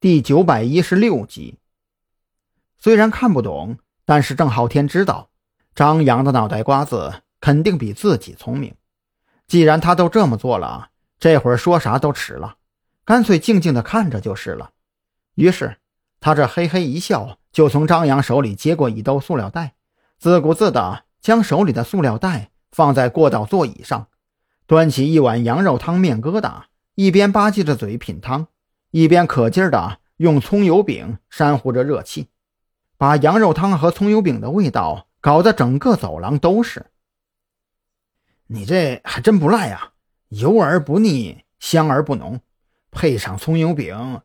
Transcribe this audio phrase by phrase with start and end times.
[0.00, 1.58] 第九百一十六集。
[2.78, 5.30] 虽然看不懂，但是郑浩天知道，
[5.74, 8.76] 张扬的脑袋瓜子肯定比自己聪明。
[9.48, 12.58] 既然他都这么做了，这会儿说啥都迟了，
[13.04, 14.70] 干脆静静的看着就是了。
[15.34, 15.78] 于是，
[16.20, 19.74] 他这嘿嘿一笑，就从张扬手里接过一兜塑料袋，
[20.20, 24.06] 自顾自的将手里的塑料袋放在过道座椅上，
[24.68, 28.46] 端起一碗羊肉汤面疙瘩，一边吧唧着嘴品汤。
[28.90, 32.28] 一边可劲儿的用葱油饼扇呼着热气，
[32.96, 36.86] 把羊肉汤和葱油饼的味道搞得整个走廊都是。
[38.46, 39.92] 你这还真不赖呀，
[40.28, 42.40] 油而不腻，香而不浓，
[42.90, 44.22] 配上葱油饼，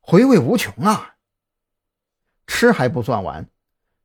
[0.00, 1.14] 回味无穷啊！
[2.46, 3.48] 吃还不算完，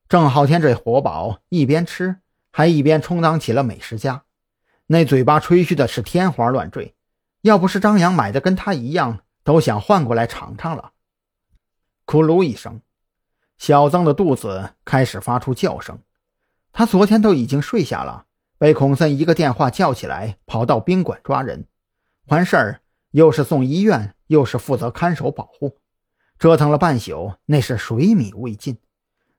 [0.07, 4.23] 郑浩天这活宝一边吃还一边充当起了美食家，
[4.87, 6.95] 那嘴巴吹嘘的是天花乱坠。
[7.41, 9.19] 要不是张扬买的跟他一样。
[9.43, 10.91] 都想换过来尝尝了。
[12.05, 12.81] 咕噜一声，
[13.57, 15.99] 小曾的肚子开始发出叫声。
[16.71, 18.25] 他昨天都已经睡下了，
[18.57, 21.67] 被孔森一个电话叫起来，跑到宾馆抓人，
[22.27, 25.77] 完事儿又是送医院，又是负责看守保护，
[26.39, 28.77] 折腾了半宿，那是水米未进。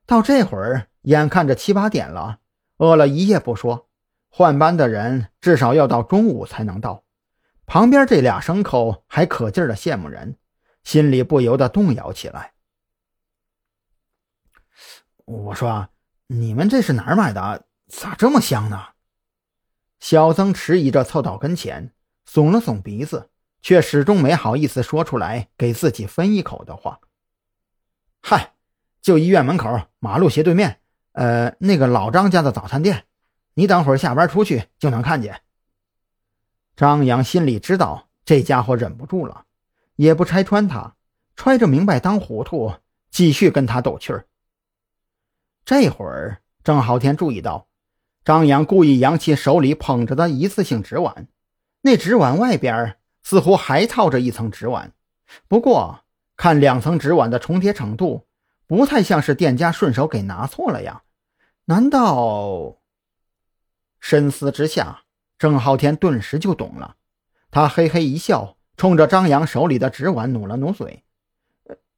[0.05, 2.39] 到这会儿，眼看着七八点了，
[2.77, 3.87] 饿了一夜不说，
[4.29, 7.04] 换班的人至少要到中午才能到。
[7.75, 10.37] 旁边这俩牲口还可劲儿的羡慕人，
[10.85, 12.53] 心里不由得动摇起来。
[15.25, 15.89] 我说
[16.27, 17.65] ：“你们这是哪儿买的？
[17.87, 18.81] 咋这么香呢？”
[19.99, 21.91] 小曾迟疑着凑到跟前，
[22.25, 23.29] 耸了耸鼻子，
[23.61, 27.01] 却始终没好意思说出来给自己分一口的话。
[28.23, 28.53] “嗨，
[29.01, 30.79] 就医院门口马路斜对面，
[31.11, 33.03] 呃，那个老张家的早餐店，
[33.55, 35.41] 你等会儿下班出去就能看见。”
[36.75, 39.45] 张扬心里知道这家伙忍不住了，
[39.95, 40.95] 也不拆穿他，
[41.35, 42.73] 揣着明白当糊涂，
[43.09, 44.27] 继续跟他斗气儿。
[45.63, 47.67] 这会儿，郑浩天注意到，
[48.25, 51.27] 张扬故意扬起手里捧着的一次性纸碗，
[51.81, 54.93] 那纸碗外边似乎还套着一层纸碗，
[55.47, 56.01] 不过
[56.35, 58.27] 看两层纸碗的重叠程度，
[58.67, 61.03] 不太像是店家顺手给拿错了呀？
[61.65, 62.79] 难道？
[64.01, 65.04] 深思之下。
[65.37, 66.95] 郑浩天顿时就懂了，
[67.51, 71.03] 他嘿嘿一笑，冲着张扬手里的纸碗努了努嘴：“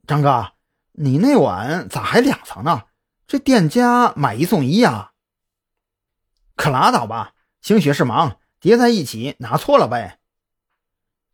[0.08, 0.54] 张哥，
[0.94, 2.84] 你那碗咋还两层呢？
[3.28, 5.12] 这店家买一送一呀
[6.56, 10.20] ？”“可拉倒吧，兴许是忙叠在一起拿错了呗。”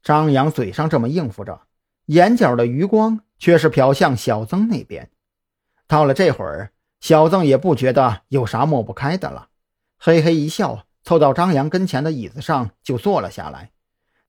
[0.04, 1.68] 张扬嘴上这么应付着，
[2.08, 5.10] 眼角的余光却是瞟向小曾那边。
[5.88, 9.48] 到了这会儿，小曾也不觉得有啥抹不开的了，
[9.98, 10.86] 嘿嘿一笑。
[11.04, 13.72] 凑到张扬跟前的椅子上就坐了下来，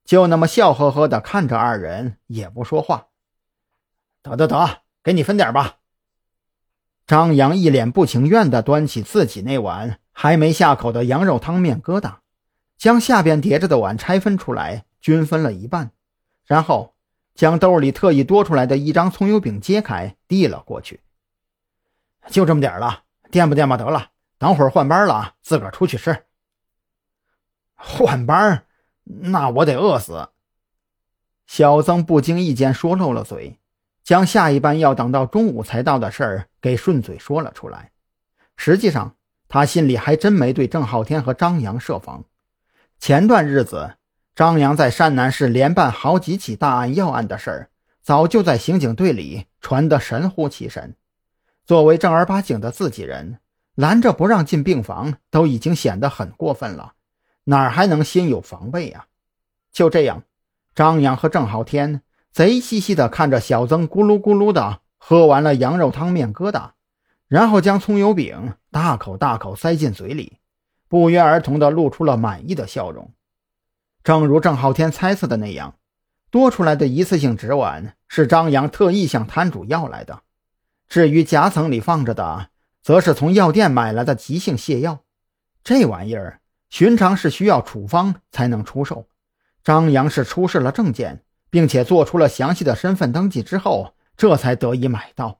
[0.03, 3.07] 就那么笑呵呵地看着二人，也不说话。
[4.21, 5.77] 得得得，给你分点吧。
[7.07, 12.15] 张扬一脸不情愿地端起自己那碗还没下口的羊肉汤面疙瘩，
[12.77, 15.91] 将下边叠着的碗拆分出来，均分了一半，
[16.45, 16.95] 然后
[17.35, 21.01] 将兜里特意多出来的一张葱油饼揭开，递了过去。
[22.27, 24.09] 就这么点了，垫吧垫吧得了，
[24.39, 26.25] 等会儿换班了，自个儿出去吃。
[27.75, 28.65] 换班
[29.03, 30.29] 那我得饿死。
[31.45, 33.59] 小曾不经意间说漏了嘴，
[34.03, 37.91] 将下一班要等到中午才到的事儿给顺嘴说了出来。
[38.57, 39.15] 实际上，
[39.47, 42.25] 他心里还真没对郑浩天和张扬设防。
[42.97, 43.95] 前段日子，
[44.33, 47.69] 张扬在山南市连办好几起大案要案的事儿，
[48.01, 50.95] 早就在刑警队里传得神乎其神。
[51.63, 53.37] 作为正儿八经的自己人，
[53.75, 56.93] 拦着不让进病房，都已经显得很过分了。
[57.45, 59.07] 哪儿还能心有防备呀？
[59.71, 60.23] 就这样，
[60.75, 62.01] 张扬和郑浩天
[62.31, 66.71] 贼兮兮地看着小曾咕噜咕噜地喝完了羊肉汤面疙瘩，
[67.27, 70.39] 然后将葱油饼大口大口塞进嘴里，
[70.87, 73.11] 不约而同地露出了满意的笑容。
[74.03, 75.75] 正如郑浩天猜测的那样，
[76.29, 80.21] 多出来的一次性纸碗是张扬特意向摊主要来的，
[80.87, 82.49] 至于夹层里放着的，
[82.81, 84.99] 则是从药店买来的急性泻药。
[85.63, 86.41] 这玩意儿。
[86.69, 89.07] 寻常是需要处方才能出售，
[89.63, 95.39] 张扬是出示了证件，并且做出了详细的身份登记之后，这才得以买到。